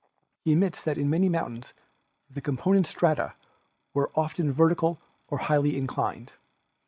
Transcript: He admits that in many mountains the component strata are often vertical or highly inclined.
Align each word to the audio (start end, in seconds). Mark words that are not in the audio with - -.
He 0.39 0.51
admits 0.53 0.83
that 0.83 0.97
in 0.97 1.11
many 1.11 1.29
mountains 1.29 1.75
the 2.27 2.41
component 2.41 2.87
strata 2.87 3.35
are 3.95 4.09
often 4.15 4.51
vertical 4.51 4.99
or 5.27 5.37
highly 5.37 5.77
inclined. 5.77 6.33